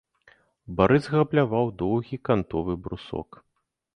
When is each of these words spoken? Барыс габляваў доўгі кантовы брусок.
Барыс 0.77 1.09
габляваў 1.15 1.69
доўгі 1.83 2.19
кантовы 2.29 2.73
брусок. 2.87 3.29